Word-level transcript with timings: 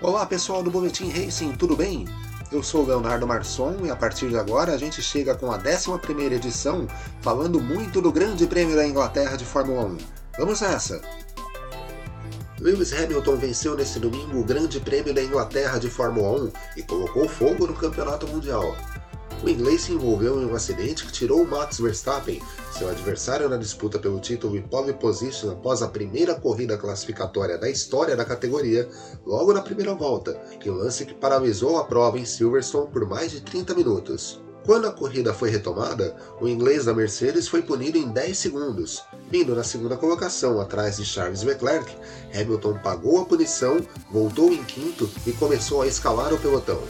Olá 0.00 0.24
pessoal 0.24 0.62
do 0.62 0.70
Boletim 0.70 1.10
Racing, 1.10 1.56
tudo 1.56 1.74
bem? 1.74 2.06
Eu 2.52 2.62
sou 2.62 2.84
o 2.84 2.86
Leonardo 2.86 3.26
Marçom 3.26 3.84
e 3.84 3.90
a 3.90 3.96
partir 3.96 4.28
de 4.28 4.36
agora 4.36 4.72
a 4.72 4.78
gente 4.78 5.02
chega 5.02 5.34
com 5.34 5.50
a 5.50 5.56
11 5.56 6.22
edição 6.32 6.86
falando 7.20 7.60
muito 7.60 8.00
do 8.00 8.12
Grande 8.12 8.46
Prêmio 8.46 8.76
da 8.76 8.86
Inglaterra 8.86 9.36
de 9.36 9.44
Fórmula 9.44 9.86
1. 9.86 9.98
Vamos 10.38 10.60
nessa! 10.60 11.02
Lewis 12.60 12.92
Hamilton 12.92 13.36
venceu 13.38 13.76
nesse 13.76 13.98
domingo 13.98 14.38
o 14.38 14.44
Grande 14.44 14.78
Prêmio 14.78 15.12
da 15.12 15.20
Inglaterra 15.20 15.80
de 15.80 15.90
Fórmula 15.90 16.44
1 16.44 16.52
e 16.76 16.82
colocou 16.84 17.28
fogo 17.28 17.66
no 17.66 17.74
Campeonato 17.74 18.28
Mundial. 18.28 18.76
O 19.40 19.48
inglês 19.48 19.82
se 19.82 19.92
envolveu 19.92 20.42
em 20.42 20.46
um 20.46 20.54
acidente 20.54 21.06
que 21.06 21.12
tirou 21.12 21.46
Max 21.46 21.78
Verstappen, 21.78 22.42
seu 22.76 22.88
adversário 22.88 23.48
na 23.48 23.56
disputa 23.56 23.96
pelo 23.96 24.18
título 24.18 24.56
e 24.56 24.60
pole 24.60 24.92
position 24.92 25.52
após 25.52 25.80
a 25.80 25.86
primeira 25.86 26.34
corrida 26.34 26.76
classificatória 26.76 27.56
da 27.56 27.70
história 27.70 28.16
da 28.16 28.24
categoria, 28.24 28.88
logo 29.24 29.52
na 29.52 29.62
primeira 29.62 29.94
volta, 29.94 30.34
que 30.58 30.68
lance 30.68 31.06
que 31.06 31.14
paralisou 31.14 31.78
a 31.78 31.84
prova 31.84 32.18
em 32.18 32.24
Silverstone 32.24 32.90
por 32.90 33.06
mais 33.08 33.30
de 33.30 33.40
30 33.40 33.74
minutos. 33.74 34.42
Quando 34.66 34.88
a 34.88 34.92
corrida 34.92 35.32
foi 35.32 35.50
retomada, 35.50 36.16
o 36.40 36.48
inglês 36.48 36.86
da 36.86 36.92
Mercedes 36.92 37.46
foi 37.46 37.62
punido 37.62 37.96
em 37.96 38.08
10 38.08 38.36
segundos. 38.36 39.04
Vindo 39.30 39.54
na 39.54 39.62
segunda 39.62 39.96
colocação, 39.96 40.60
atrás 40.60 40.96
de 40.96 41.04
Charles 41.04 41.44
Leclerc, 41.44 41.90
Hamilton 42.34 42.78
pagou 42.82 43.20
a 43.20 43.24
punição, 43.24 43.78
voltou 44.10 44.52
em 44.52 44.64
quinto 44.64 45.08
e 45.24 45.32
começou 45.32 45.82
a 45.82 45.86
escalar 45.86 46.34
o 46.34 46.38
pelotão. 46.38 46.82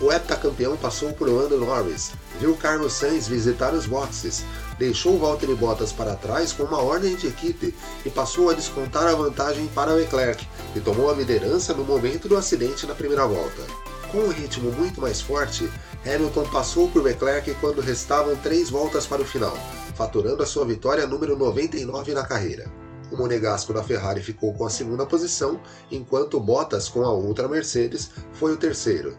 O 0.00 0.10
heptacampeão 0.12 0.76
passou 0.76 1.12
por 1.12 1.28
Lando 1.28 1.56
Norris, 1.56 2.12
viu 2.40 2.56
Carlos 2.56 2.94
Sainz 2.94 3.28
visitar 3.28 3.72
os 3.72 3.86
boxes, 3.86 4.44
deixou 4.76 5.18
Valtteri 5.18 5.54
Bottas 5.54 5.92
para 5.92 6.16
trás 6.16 6.52
com 6.52 6.64
uma 6.64 6.82
ordem 6.82 7.14
de 7.14 7.28
equipe 7.28 7.72
e 8.04 8.10
passou 8.10 8.50
a 8.50 8.54
descontar 8.54 9.06
a 9.06 9.14
vantagem 9.14 9.68
para 9.68 9.92
Leclerc, 9.92 10.46
que 10.72 10.80
tomou 10.80 11.10
a 11.10 11.14
liderança 11.14 11.72
no 11.72 11.84
momento 11.84 12.28
do 12.28 12.36
acidente 12.36 12.86
na 12.86 12.94
primeira 12.94 13.24
volta. 13.24 13.62
Com 14.10 14.18
um 14.18 14.30
ritmo 14.30 14.72
muito 14.72 15.00
mais 15.00 15.20
forte, 15.20 15.70
Hamilton 16.04 16.44
passou 16.50 16.88
por 16.88 17.02
Leclerc 17.02 17.54
quando 17.60 17.80
restavam 17.80 18.34
três 18.36 18.68
voltas 18.68 19.06
para 19.06 19.22
o 19.22 19.24
final, 19.24 19.56
faturando 19.94 20.42
a 20.42 20.46
sua 20.46 20.64
vitória 20.64 21.06
número 21.06 21.36
99 21.36 22.14
na 22.14 22.24
carreira. 22.24 22.70
O 23.12 23.16
monegasco 23.16 23.72
da 23.72 23.82
Ferrari 23.82 24.22
ficou 24.22 24.52
com 24.54 24.66
a 24.66 24.70
segunda 24.70 25.06
posição, 25.06 25.60
enquanto 25.90 26.40
Bottas, 26.40 26.88
com 26.88 27.04
a 27.04 27.12
outra 27.12 27.46
Mercedes, 27.46 28.10
foi 28.32 28.52
o 28.52 28.56
terceiro. 28.56 29.16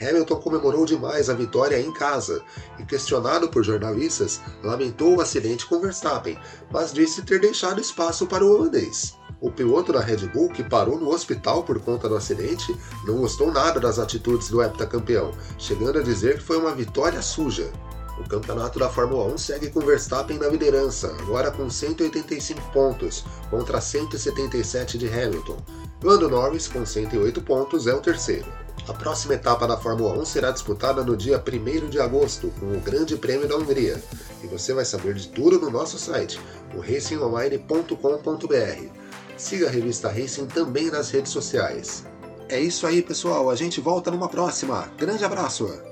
Hamilton 0.00 0.36
comemorou 0.36 0.86
demais 0.86 1.28
a 1.28 1.34
vitória 1.34 1.80
em 1.80 1.92
casa 1.92 2.42
e, 2.78 2.84
questionado 2.84 3.48
por 3.48 3.62
jornalistas, 3.62 4.40
lamentou 4.62 5.16
o 5.16 5.20
acidente 5.20 5.66
com 5.66 5.80
Verstappen, 5.80 6.38
mas 6.70 6.92
disse 6.92 7.22
ter 7.22 7.40
deixado 7.40 7.80
espaço 7.80 8.26
para 8.26 8.44
o 8.44 8.50
holandês. 8.50 9.18
O 9.40 9.50
piloto 9.50 9.92
da 9.92 10.00
Red 10.00 10.28
Bull, 10.28 10.50
que 10.50 10.62
parou 10.62 10.98
no 10.98 11.10
hospital 11.10 11.62
por 11.62 11.80
conta 11.80 12.08
do 12.08 12.16
acidente, 12.16 12.76
não 13.06 13.18
gostou 13.18 13.50
nada 13.52 13.80
das 13.80 13.98
atitudes 13.98 14.50
do 14.50 14.62
heptacampeão, 14.62 15.32
chegando 15.58 15.98
a 15.98 16.02
dizer 16.02 16.38
que 16.38 16.44
foi 16.44 16.58
uma 16.58 16.74
vitória 16.74 17.22
suja. 17.22 17.70
O 18.18 18.28
campeonato 18.28 18.78
da 18.78 18.90
Fórmula 18.90 19.32
1 19.32 19.38
segue 19.38 19.70
com 19.70 19.80
Verstappen 19.80 20.36
na 20.36 20.48
liderança, 20.48 21.14
agora 21.20 21.50
com 21.50 21.70
185 21.70 22.60
pontos, 22.70 23.24
contra 23.48 23.80
177 23.80 24.98
de 24.98 25.08
Hamilton. 25.08 25.56
Lando 26.02 26.28
Norris, 26.28 26.68
com 26.68 26.84
108 26.84 27.40
pontos, 27.40 27.86
é 27.86 27.94
o 27.94 28.00
terceiro. 28.00 28.59
A 28.88 28.92
próxima 28.92 29.34
etapa 29.34 29.66
da 29.66 29.76
Fórmula 29.76 30.18
1 30.18 30.24
será 30.24 30.50
disputada 30.50 31.04
no 31.04 31.16
dia 31.16 31.40
1 31.40 31.88
de 31.88 32.00
agosto, 32.00 32.52
com 32.58 32.72
o 32.72 32.80
Grande 32.80 33.16
Prêmio 33.16 33.48
da 33.48 33.56
Hungria. 33.56 34.02
E 34.42 34.46
você 34.46 34.72
vai 34.72 34.84
saber 34.84 35.14
de 35.14 35.28
tudo 35.28 35.60
no 35.60 35.70
nosso 35.70 35.98
site, 35.98 36.40
o 36.74 36.80
racingonline.com.br. 36.80 39.00
Siga 39.36 39.68
a 39.68 39.70
revista 39.70 40.08
Racing 40.08 40.46
também 40.46 40.90
nas 40.90 41.10
redes 41.10 41.32
sociais. 41.32 42.04
É 42.48 42.60
isso 42.60 42.86
aí, 42.86 43.00
pessoal. 43.00 43.48
A 43.48 43.54
gente 43.54 43.80
volta 43.80 44.10
numa 44.10 44.28
próxima. 44.28 44.90
Grande 44.98 45.24
abraço! 45.24 45.89